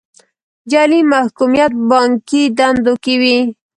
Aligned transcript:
جعلي 0.71 0.99
محکوميت 1.13 1.71
بانکي 1.89 2.43
دندو 2.57 2.93
کې 3.03 3.15
وي. 3.21 3.37